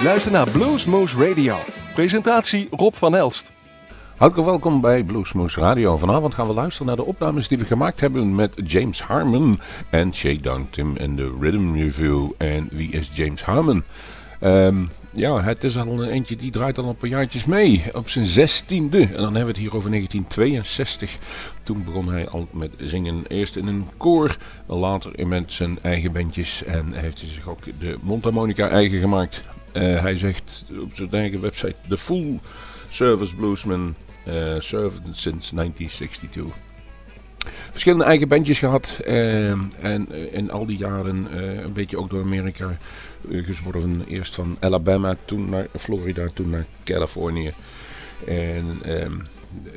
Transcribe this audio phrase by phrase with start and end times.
[0.00, 1.56] U luistert naar Bluesmoose Radio.
[1.94, 3.52] Presentatie Rob van Elst.
[4.16, 5.96] Hartelijk welkom bij Bluesmoose Radio.
[5.96, 9.60] Vanavond gaan we luisteren naar de opnames die we gemaakt hebben met James Harmon
[9.90, 12.30] en Shakedown Tim in de Rhythm Review.
[12.38, 13.84] En wie is James Harmon?
[14.42, 17.84] Um, ja, het is al een eentje die draait al een paar jaartjes mee.
[17.92, 19.00] Op zijn zestiende.
[19.00, 21.16] En dan hebben we het hier over 1962.
[21.62, 23.24] Toen begon hij al met zingen.
[23.28, 24.36] Eerst in een koor,
[24.66, 26.64] later met zijn eigen bandjes.
[26.64, 29.42] En heeft hij zich ook de mondharmonica eigen gemaakt.
[29.72, 31.74] Uh, hij zegt op zijn eigen website...
[31.88, 32.38] The Full
[32.88, 33.94] Service Bluesman
[34.26, 36.44] uh, served since 1962
[37.70, 39.00] verschillende eigen bandjes gehad.
[39.06, 42.76] Uh, en in al die jaren een beetje ook door Amerika
[43.30, 44.04] gezworven.
[44.08, 47.52] Eerst van Alabama, toen naar Florida, toen naar Californië.
[48.26, 49.22] En um,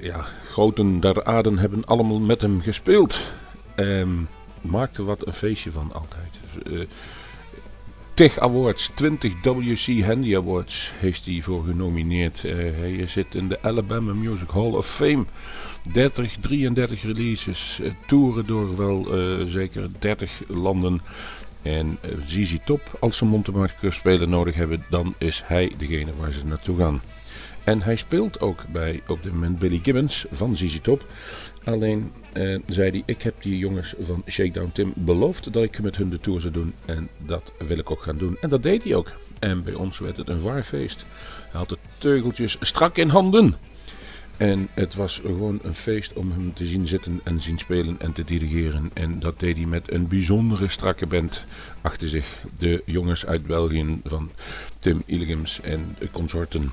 [0.02, 3.34] ja, groten der aarden hebben allemaal met hem gespeeld.
[3.76, 4.28] Um,
[4.62, 6.40] maakte wat een feestje van altijd.
[8.14, 12.44] TIG Awards, 20 WC Handy Awards heeft hij voor genomineerd.
[12.44, 15.26] Uh, hij zit in de Alabama Music Hall of Fame.
[15.92, 21.02] 30, 33 releases, uh, toeren door wel uh, zeker 30 landen.
[21.62, 26.46] En ZZ Top, als ze Montemarco spelen nodig hebben, dan is hij degene waar ze
[26.46, 27.02] naartoe gaan.
[27.64, 31.06] En hij speelt ook bij op dit moment Billy Gibbons van ZZ Top.
[31.64, 35.98] Alleen uh, zei hij, ik heb die jongens van Shakedown Tim beloofd dat ik met
[35.98, 36.74] hun de tour zou doen.
[36.86, 38.38] En dat wil ik ook gaan doen.
[38.42, 39.12] En dat deed hij ook.
[39.40, 41.06] En bij ons werd het een waar feest.
[41.50, 43.56] Hij had de teugeltjes strak in handen.
[44.38, 48.14] En het was gewoon een feest om hem te zien zitten en zien spelen en
[48.14, 48.92] te dirigeren.
[48.94, 51.46] En dat deed hij met een bijzondere strakke band
[51.82, 52.42] achter zich.
[52.58, 54.32] De jongens uit België van
[54.80, 56.72] Tim Illigems en consorten.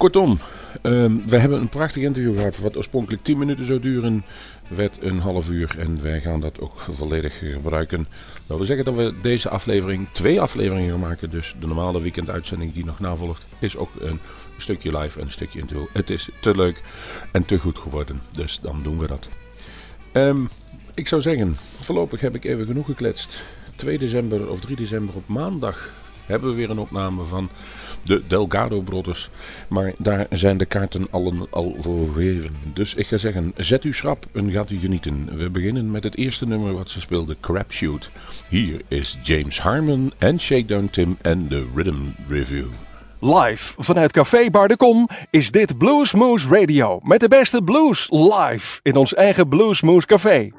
[0.00, 0.38] Kortom,
[0.82, 2.58] um, we hebben een prachtig interview gehad.
[2.58, 4.24] Wat oorspronkelijk 10 minuten zou duren,
[4.68, 5.74] werd een half uur.
[5.78, 8.06] En wij gaan dat ook volledig gebruiken.
[8.46, 11.30] Dat wil zeggen dat we deze aflevering twee afleveringen gaan maken.
[11.30, 14.20] Dus de normale weekenduitzending die nog navolgt, is ook een
[14.56, 15.86] stukje live en een stukje interview.
[15.92, 16.82] Het is te leuk
[17.32, 18.20] en te goed geworden.
[18.30, 19.28] Dus dan doen we dat.
[20.12, 20.48] Um,
[20.94, 23.42] ik zou zeggen, voorlopig heb ik even genoeg gekletst.
[23.74, 25.92] 2 december of 3 december op maandag
[26.30, 27.50] hebben we weer een opname van
[28.02, 29.30] de Delgado Brothers.
[29.68, 32.50] Maar daar zijn de kaarten allen al voor gegeven.
[32.74, 35.28] Dus ik ga zeggen, zet u schrap en gaat u genieten.
[35.36, 38.10] We beginnen met het eerste nummer wat ze speelde, Crapshoot.
[38.48, 42.66] Hier is James Harmon en Shakedown Tim en de Rhythm Review.
[43.22, 47.00] Live vanuit Café Bar de Kom is dit Bluesmoose Radio.
[47.02, 50.50] Met de beste blues live in ons eigen Bluesmoose Café.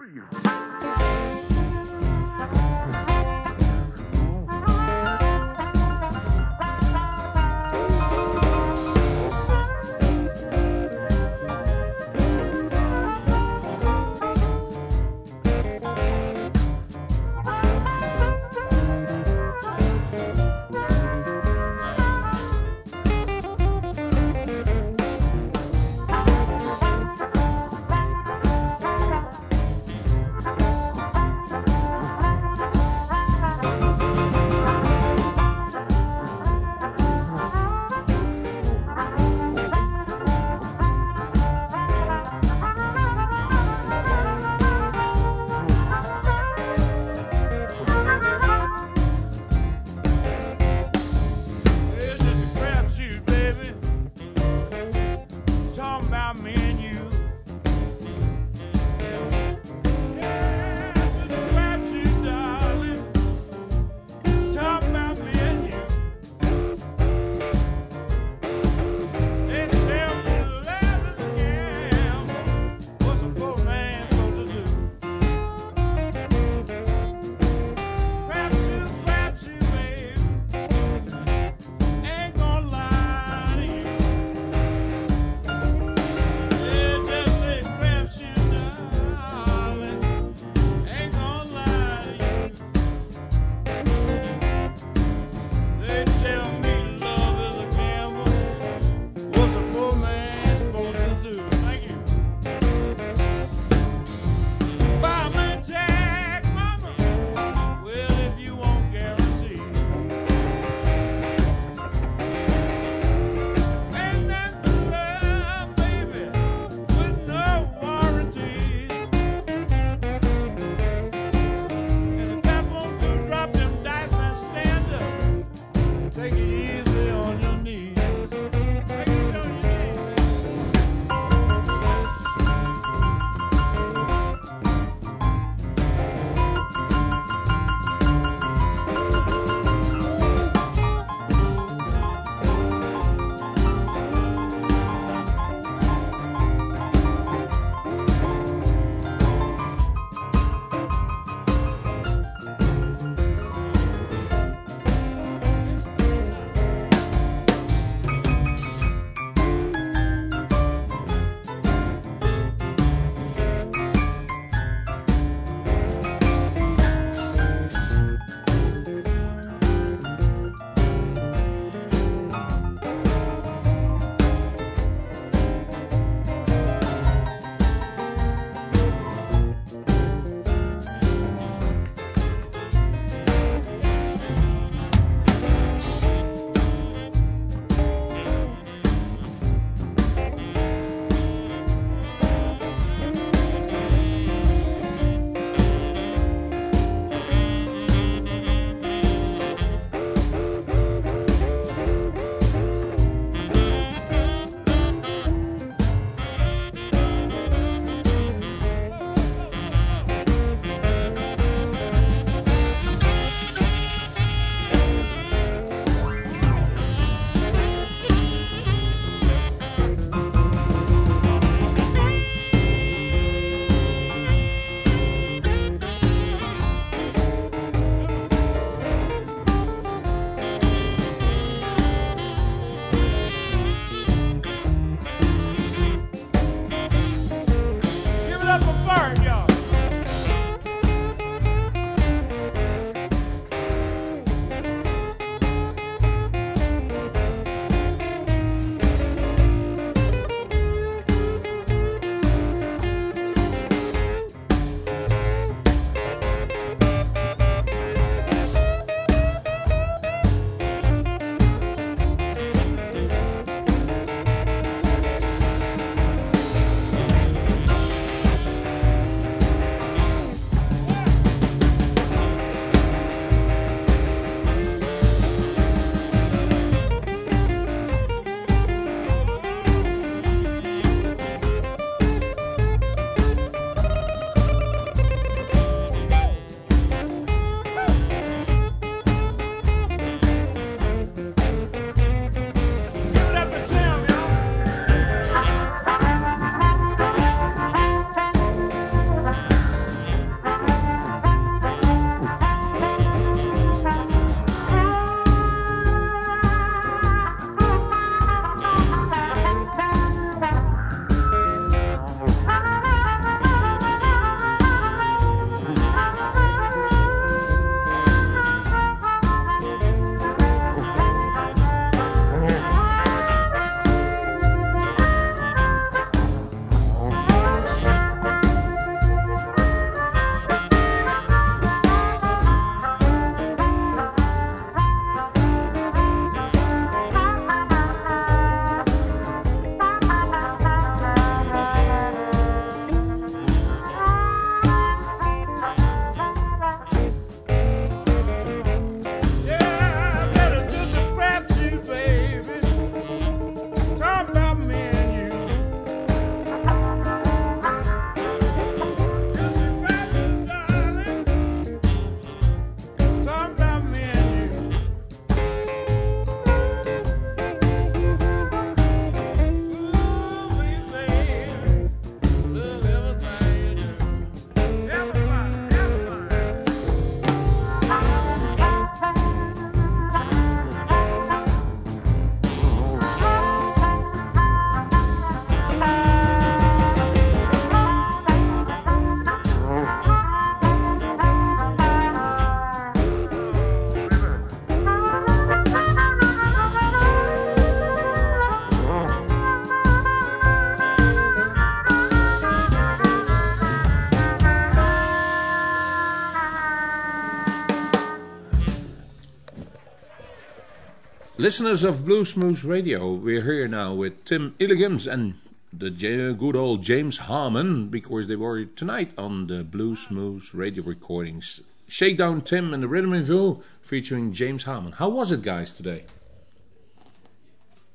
[411.41, 415.39] Listeners of Blues Moose Radio, we're here now with Tim Illigams and
[415.73, 421.61] the good old James Harman because they were tonight on the Blues Moose Radio recordings.
[421.87, 424.91] Shakedown Tim and the Rhythm Revue featuring James Harman.
[424.91, 426.03] How was it, guys, today?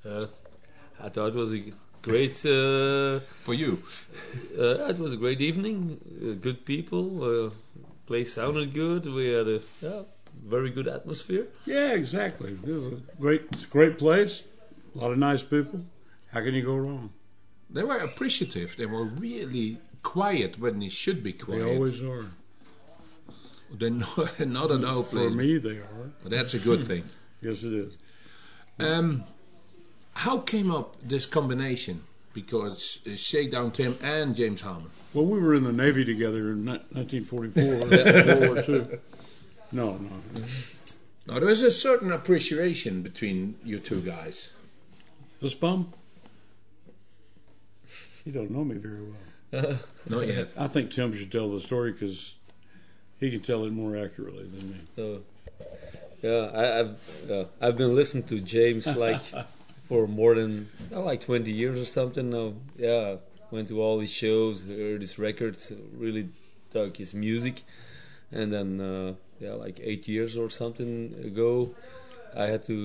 [0.05, 0.27] Uh,
[1.01, 1.73] I thought it was a
[2.03, 2.45] great.
[2.45, 3.81] Uh, For you?
[4.59, 6.01] Uh, it was a great evening.
[6.21, 7.23] Uh, good people.
[7.23, 7.51] Uh,
[8.09, 9.07] place sounded good.
[9.07, 9.61] We had a
[10.45, 11.47] very good atmosphere.
[11.65, 12.53] Yeah, exactly.
[12.53, 14.43] It was a great, it's a great place.
[14.95, 15.85] A lot of nice people.
[16.33, 17.13] How can you go wrong?
[17.69, 18.77] They were appreciative.
[18.77, 21.65] They were really quiet when they should be quiet.
[21.65, 22.27] They always are.
[23.73, 26.13] They're not, not an old For me, they are.
[26.23, 27.05] But that's a good thing.
[27.43, 27.97] Yes, it is.
[28.79, 29.25] Um,
[30.15, 32.03] how came up this combination?
[32.33, 34.91] Because uh, Shakedown Tim and James Harman.
[35.13, 38.99] Well, we were in the Navy together in 1944, World War II.
[39.77, 40.43] No, no.
[41.27, 44.49] Now there is a certain appreciation between you two guys.
[45.43, 45.93] This bum?
[48.25, 49.79] You don't know me very well.
[50.09, 50.49] Not yet.
[50.57, 52.37] I think Tim should tell the story because
[53.21, 54.81] he can tell it more accurately than me.
[54.97, 55.21] So,
[56.23, 59.21] yeah, I, I've uh, I've been listening to James like
[59.83, 62.55] for more than uh, like 20 years or something now.
[62.79, 63.17] Yeah,
[63.51, 66.31] went to all his shows, heard his records, really
[66.73, 67.63] dug his music,
[68.33, 71.75] and then uh, yeah, like eight years or something ago,
[72.35, 72.77] I had to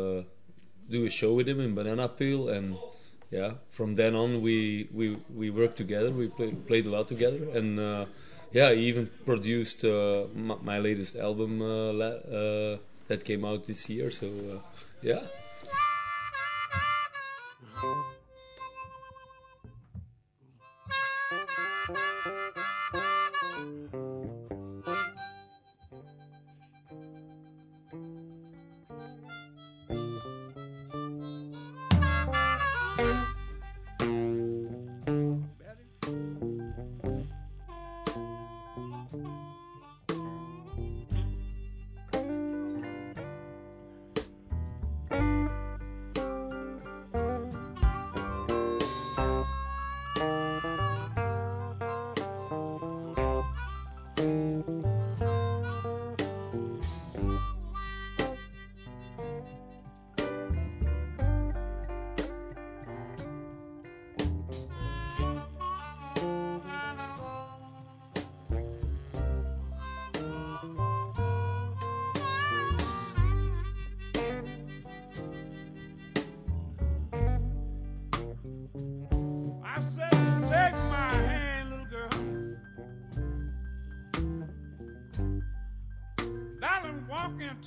[0.00, 0.22] uh,
[0.90, 2.76] do a show with him in Banana Peel, and
[3.30, 6.10] yeah, from then on we we we worked together.
[6.10, 8.06] We play, played a lot together, and uh,
[8.52, 12.78] yeah, he even produced uh, my, my latest album uh, la- uh,
[13.08, 14.10] that came out this year.
[14.10, 14.60] So uh,
[15.02, 15.22] yeah.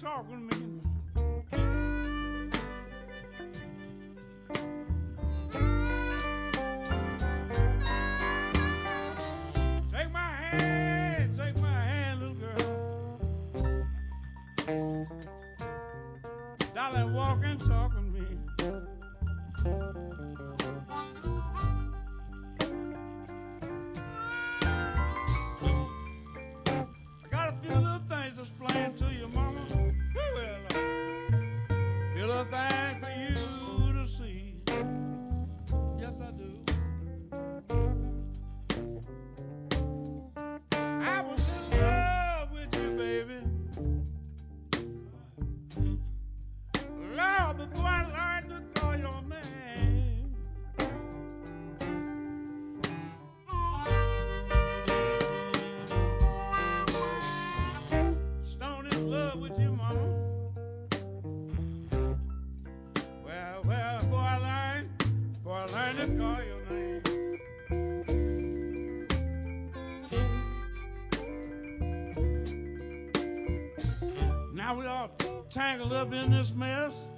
[0.04, 0.41] Walk and
[75.82, 77.11] tangled up in this mess.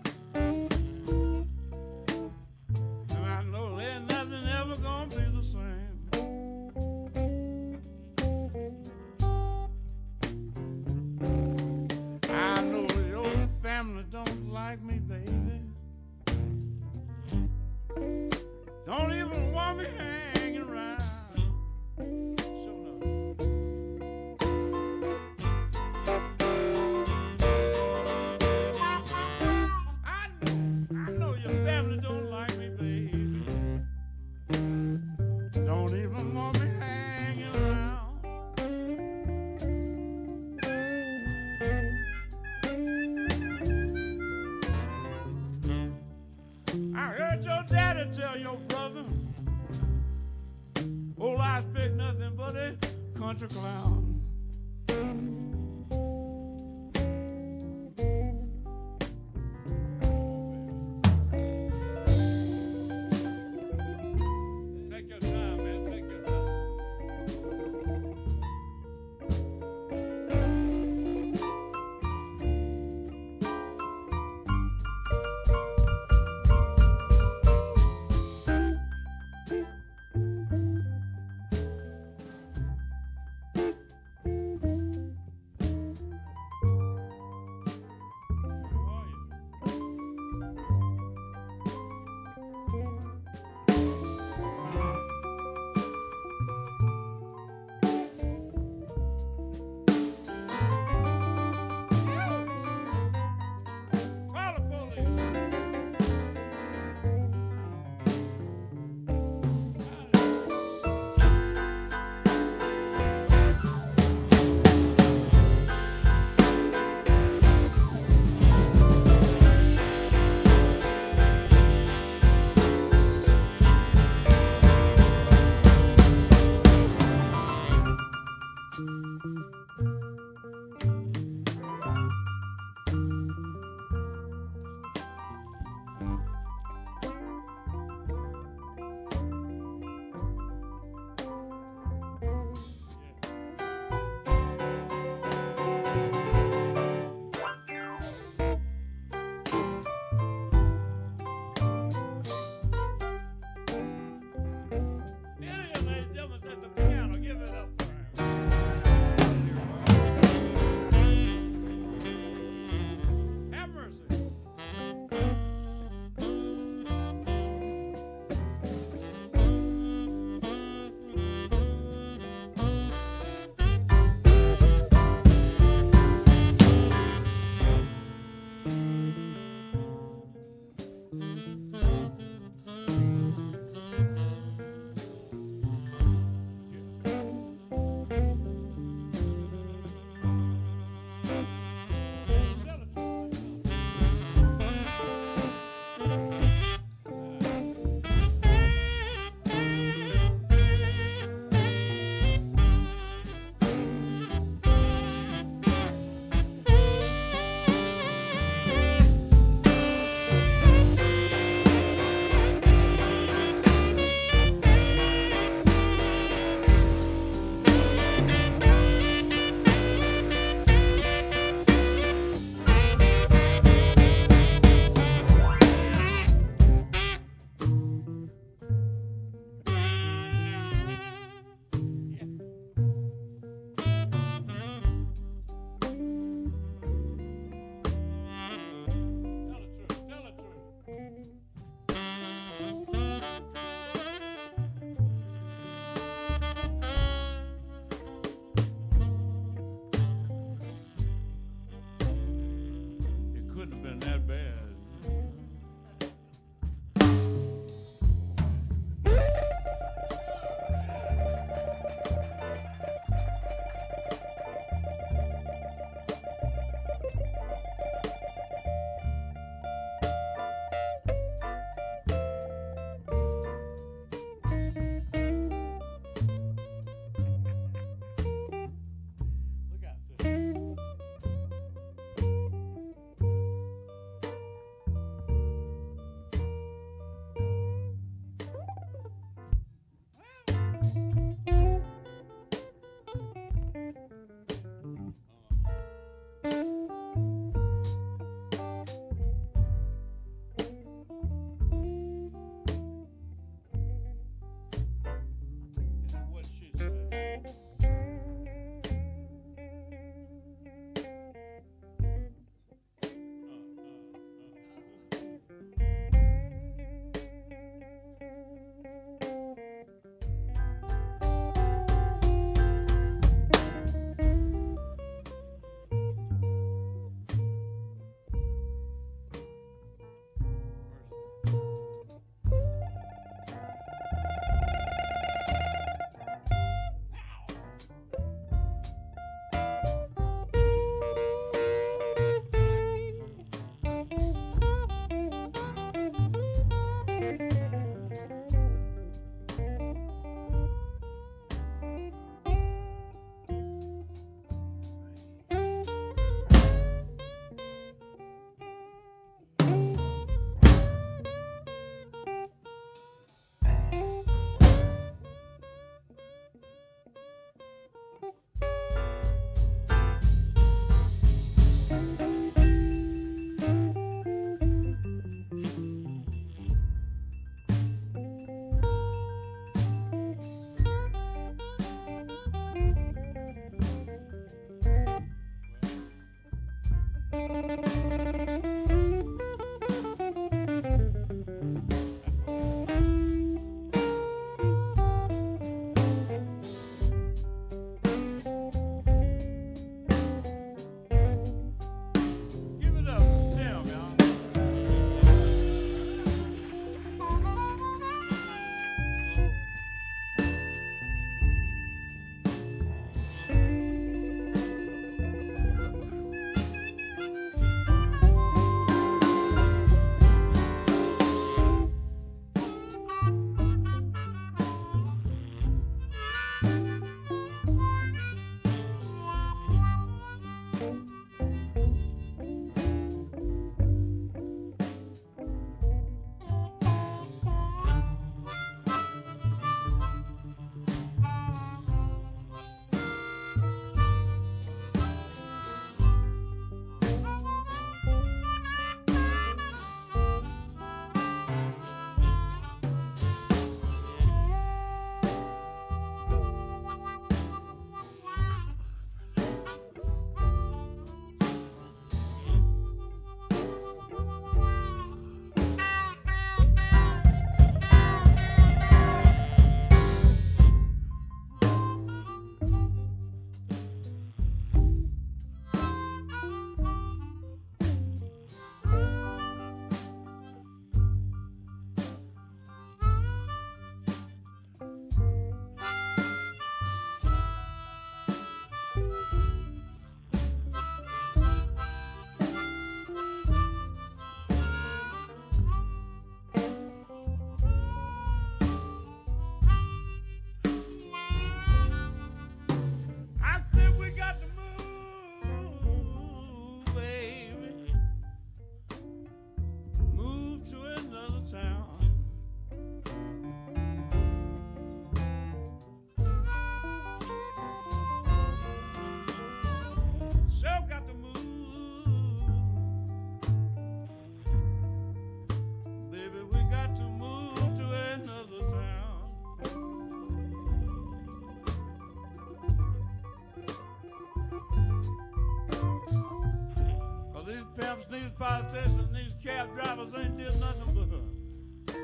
[538.37, 541.95] Politicians, these cab drivers ain't did nothing but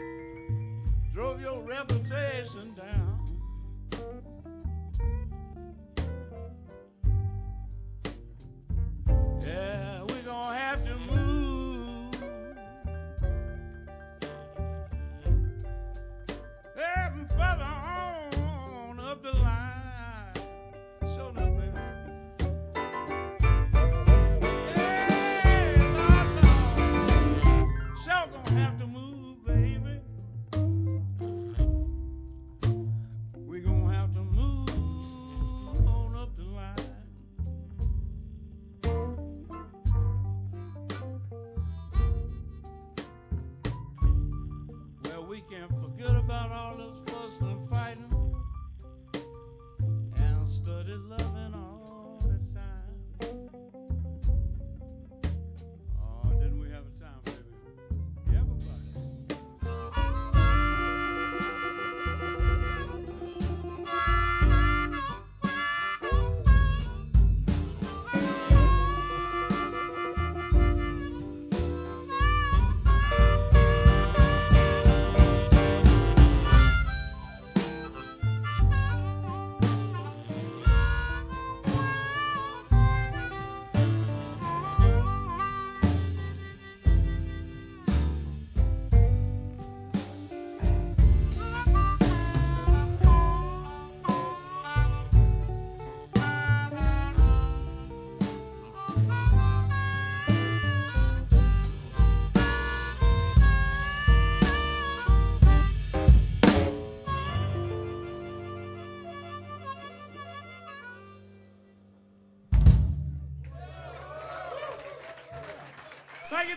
[1.13, 3.08] drove your reputation down.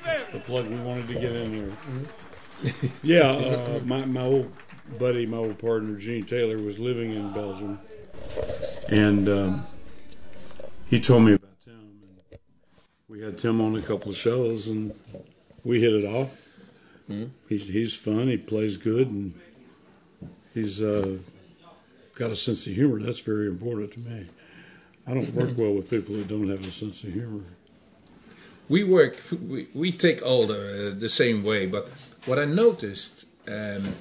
[0.02, 0.32] Thank you, David.
[0.32, 1.72] the plug we wanted to get in here.
[3.02, 4.52] yeah, uh, my my old
[4.98, 7.80] buddy, my old partner Gene Taylor was living in Belgium,
[8.88, 9.66] and um,
[10.86, 11.74] he told me about Tim.
[12.02, 12.38] And
[13.08, 14.94] we had Tim on a couple of shows, and
[15.64, 16.30] we hit it off.
[17.48, 18.28] He's he's fun.
[18.28, 19.34] He plays good, and
[20.54, 21.18] he's uh,
[22.14, 23.00] got a sense of humor.
[23.00, 24.28] That's very important to me.
[25.06, 27.44] I don't work well with people that don't have a sense of humor.
[28.68, 31.88] We work, we, we take all the, uh, the same way, but
[32.26, 33.94] what I noticed, um,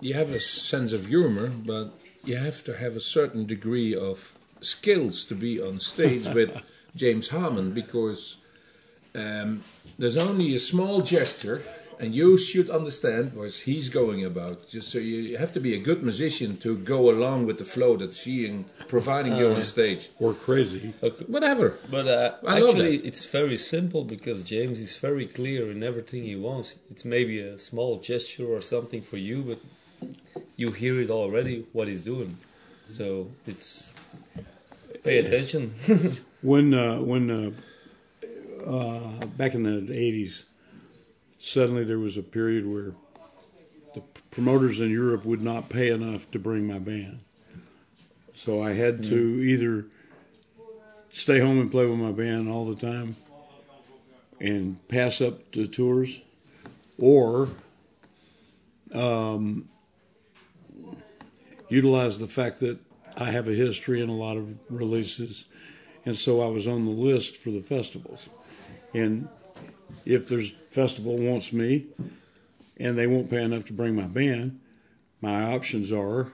[0.00, 4.36] you have a sense of humor, but you have to have a certain degree of
[4.60, 6.60] skills to be on stage with
[6.94, 8.36] James Harman because
[9.14, 9.64] um,
[9.98, 11.62] there's only a small gesture
[12.00, 14.68] and you should understand what he's going about.
[14.68, 17.96] Just so you have to be a good musician to go along with the flow
[17.96, 20.10] that she providing you on stage.
[20.18, 20.94] Or crazy.
[21.02, 21.24] Okay.
[21.26, 21.78] Whatever.
[21.90, 26.76] But uh, actually, it's very simple because James is very clear in everything he wants.
[26.90, 29.60] It's maybe a small gesture or something for you, but
[30.56, 32.38] you hear it already what he's doing.
[32.88, 33.90] So it's
[35.02, 35.74] pay attention.
[36.40, 37.50] When uh, when uh,
[38.64, 40.44] uh, back in the eighties,
[41.38, 42.92] suddenly there was a period where
[43.94, 47.20] the promoters in Europe would not pay enough to bring my band,
[48.34, 49.86] so I had to either
[51.10, 53.16] stay home and play with my band all the time
[54.40, 56.20] and pass up the tours,
[56.98, 57.48] or
[58.94, 59.68] um,
[61.68, 62.78] utilize the fact that
[63.16, 65.46] I have a history and a lot of releases,
[66.04, 68.28] and so I was on the list for the festivals.
[68.94, 69.28] And
[70.04, 71.86] if there's festival wants me,
[72.78, 74.60] and they won't pay enough to bring my band,
[75.20, 76.32] my options are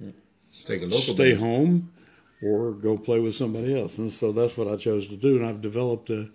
[0.00, 1.40] Let's take a local stay band.
[1.40, 1.92] home
[2.42, 3.98] or go play with somebody else.
[3.98, 5.36] And so that's what I chose to do.
[5.36, 6.30] And I've developed a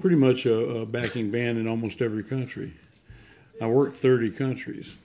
[0.00, 2.74] pretty much a, a backing band in almost every country.
[3.60, 4.96] I worked 30 countries.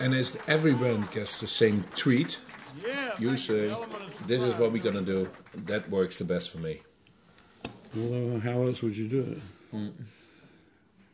[0.00, 2.38] And as every band gets the same treat,
[2.86, 3.14] Yeah.
[3.18, 5.30] you say, an element of this is what we're gonna do.
[5.54, 6.82] That works the best for me.
[7.94, 9.20] Well, uh, how else would you do
[9.72, 9.92] it?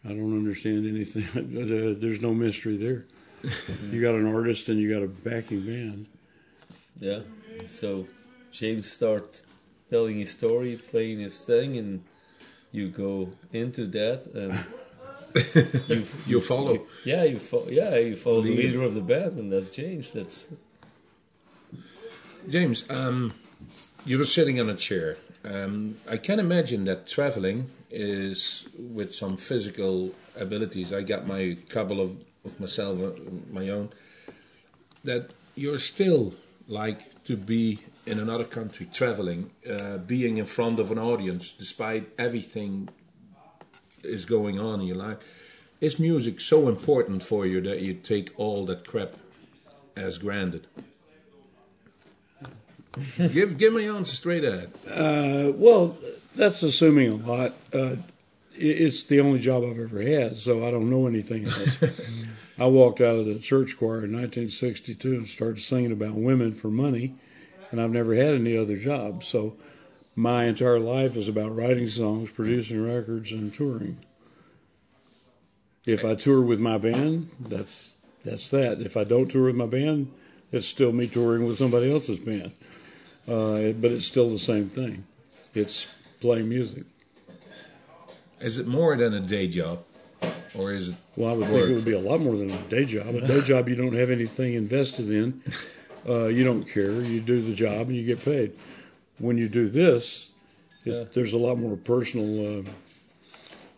[0.04, 1.24] I don't understand anything.
[1.36, 3.04] Uh, There's no mystery there.
[3.90, 6.06] you got an artist and you got a backing band.
[7.00, 7.20] Yeah.
[7.68, 8.06] So
[8.50, 9.42] James starts
[9.90, 12.02] telling his story, playing his thing, and
[12.72, 14.58] you go into that, and
[15.88, 16.86] you You follow.
[17.04, 17.68] yeah you follow.
[17.68, 20.12] yeah you follow the leader of the band, and that's James.
[20.12, 20.46] That's
[22.48, 23.34] James, um,
[24.04, 25.16] you were sitting on a chair.
[25.44, 30.92] Um, I can imagine that traveling is with some physical abilities.
[30.92, 33.10] I got my couple of, of myself, uh,
[33.52, 33.90] my own.
[35.04, 36.34] That you're still
[36.66, 42.10] like to be in another country, traveling, uh, being in front of an audience, despite
[42.18, 42.88] everything
[44.02, 45.18] is going on in your life.
[45.80, 49.14] Is music so important for you that you take all that crap
[49.96, 50.66] as granted?
[53.16, 54.72] give give me answer straight ahead.
[54.88, 55.96] Uh, well,
[56.36, 57.54] that's assuming a lot.
[57.72, 57.96] Uh,
[58.54, 61.82] it's the only job I've ever had, so I don't know anything else.
[62.58, 66.68] I walked out of the church choir in 1962 and started singing about women for
[66.68, 67.14] money,
[67.70, 69.24] and I've never had any other job.
[69.24, 69.56] So
[70.14, 73.98] my entire life is about writing songs, producing records, and touring.
[75.84, 77.94] If I tour with my band, that's
[78.24, 78.80] that's that.
[78.80, 80.12] If I don't tour with my band,
[80.52, 82.52] it's still me touring with somebody else's band.
[83.26, 85.06] Uh, but it's still the same thing.
[85.54, 85.86] It's
[86.20, 86.84] playing music.
[88.40, 89.84] Is it more than a day job,
[90.56, 90.96] or is it?
[91.16, 93.14] Well, I would think it would be a lot more than a day job.
[93.14, 95.42] A day job you don't have anything invested in.
[96.08, 97.00] Uh, you don't care.
[97.00, 98.52] You do the job and you get paid.
[99.18, 100.30] When you do this,
[100.84, 102.62] it, there's a lot more personal uh,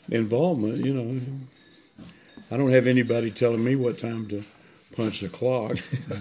[0.09, 0.85] involvement.
[0.85, 1.20] You know,
[2.51, 4.45] I don't have anybody telling me what time to
[4.97, 5.76] punch the clock.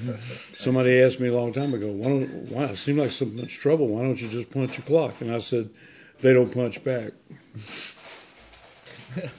[0.58, 2.28] Somebody asked me a long time ago, "Why don't?
[2.52, 3.88] Why it seemed like so much trouble?
[3.88, 5.70] Why don't you just punch your clock?" And I said,
[6.22, 7.14] "They don't punch back."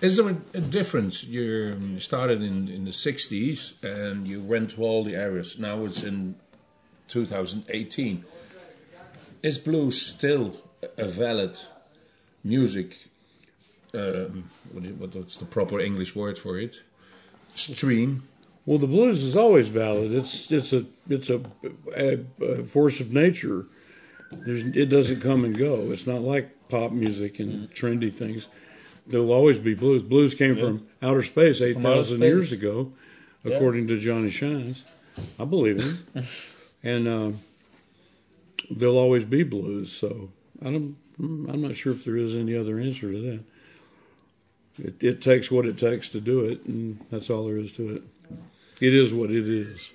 [0.00, 1.24] Is there a, difference?
[1.24, 5.58] You started in, in the 60s and you went to all the areas.
[5.58, 6.36] Now it's in
[7.08, 8.24] 2018.
[9.42, 10.56] Is blues still
[10.96, 11.58] a valid
[12.42, 13.08] music?
[13.92, 16.80] Um, what's the proper English word for it?
[17.54, 18.26] Stream.
[18.64, 20.12] Well, the blues is always valid.
[20.12, 21.40] It's it's a it's a,
[21.96, 23.66] a, a force of nature.
[24.30, 25.90] There's, it doesn't come and go.
[25.90, 28.46] It's not like pop music and trendy things.
[29.10, 30.02] There'll always be blues.
[30.02, 32.92] Blues came from outer space eight thousand years ago,
[33.44, 34.84] according to Johnny Shines.
[35.38, 36.24] I believe him,
[36.82, 37.30] and uh,
[38.70, 39.92] there'll always be blues.
[39.92, 40.30] So
[40.60, 40.96] I don't.
[41.18, 43.40] I'm not sure if there is any other answer to that.
[44.78, 47.96] It, it takes what it takes to do it, and that's all there is to
[47.96, 48.02] it.
[48.80, 49.90] It is what it is.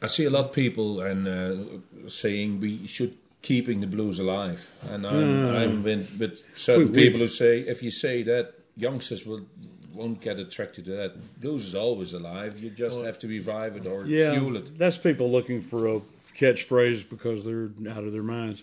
[0.00, 4.70] I see a lot of people and uh, saying we should keeping the blues alive,
[4.90, 5.56] and I'm, hmm.
[5.56, 9.46] I'm with, with certain We- we- people who say if you say that, youngsters will
[9.94, 11.40] won't get attracted to that.
[11.40, 12.56] Blues is always alive.
[12.62, 14.78] You just have to revive it or Yeah, fuel it.
[14.78, 16.00] that's people looking for a
[16.38, 18.62] catchphrase because they're out of their minds.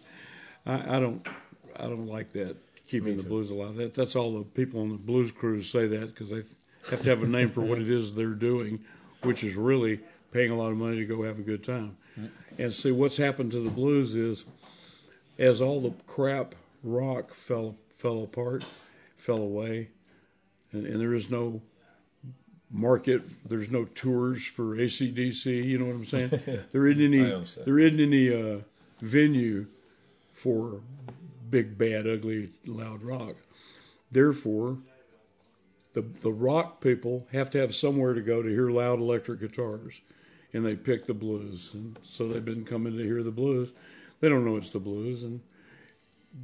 [0.66, 1.28] I, I don't,
[1.76, 2.56] I don't like that.
[2.88, 3.76] Keeping the blues alive.
[3.76, 6.44] That, that's all the people on the blues cruise say that because they
[6.90, 8.80] have to have a name for what it is they're doing,
[9.24, 10.00] which is really
[10.32, 11.98] paying a lot of money to go have a good time.
[12.58, 14.46] And see what's happened to the blues is,
[15.38, 18.64] as all the crap rock fell fell apart,
[19.18, 19.90] fell away,
[20.72, 21.62] and, and there is no
[22.72, 23.24] market.
[23.48, 25.46] There's no tours for ACDC.
[25.46, 26.30] You know what I'm saying?
[26.72, 27.24] there isn't any.
[27.66, 28.60] There isn't any uh,
[29.02, 29.68] venue
[30.34, 30.82] for
[31.50, 33.36] big, bad, ugly, loud rock.
[34.12, 34.78] Therefore,
[35.94, 40.02] the the rock people have to have somewhere to go to hear loud electric guitars,
[40.54, 43.70] and they pick the blues, and so they've been coming to hear the blues.
[44.20, 45.42] They don't know it's the blues, and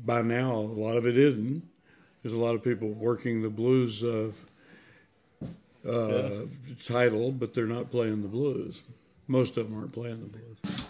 [0.05, 1.63] by now a lot of it isn't.
[2.21, 4.31] There's a lot of people working the blues uh,
[5.87, 6.45] uh,
[6.85, 8.81] title, but they're not playing the blues.
[9.27, 10.80] Most of them aren't playing the blues.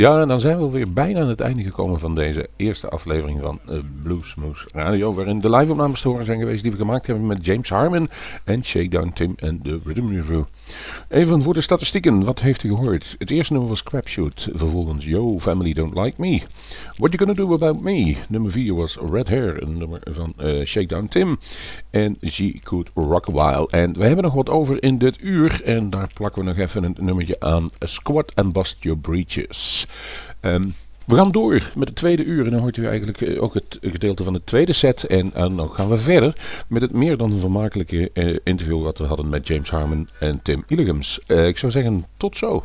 [0.00, 3.40] Ja, en dan zijn we alweer bijna aan het einde gekomen van deze eerste aflevering
[3.40, 5.14] van uh, Bluesmoose Radio.
[5.14, 8.08] Waarin de live-opnames te horen zijn geweest die we gemaakt hebben met James Harmon
[8.44, 10.42] en Shakedown Tim en de Rhythm Review.
[11.08, 13.14] Even voor de statistieken, wat heeft u gehoord?
[13.18, 16.42] Het eerste nummer was Crapshoot, vervolgens Yo, Family Don't Like Me.
[16.96, 18.16] What You Gonna Do About Me?
[18.28, 21.38] Nummer 4 was Red Hair, een nummer van uh, Shakedown Tim.
[21.90, 23.68] En She Could Rock A While.
[23.70, 26.84] En we hebben nog wat over in dit uur en daar plakken we nog even
[26.84, 27.70] een nummertje aan.
[27.78, 29.86] Squat and Bust Your Breeches.
[30.40, 30.74] Um,
[31.06, 33.78] we gaan door met het tweede uur en dan hoort u eigenlijk eh, ook het
[33.80, 35.04] gedeelte van de tweede set.
[35.04, 36.36] En, en dan gaan we verder
[36.68, 40.64] met het meer dan vermakelijke uh, interview wat we hadden met James Harmon en Tim
[40.66, 41.20] Illigums.
[41.26, 42.64] Uh, ik zou zeggen, tot zo.